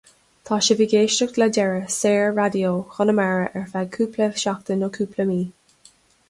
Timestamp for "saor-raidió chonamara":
1.95-3.45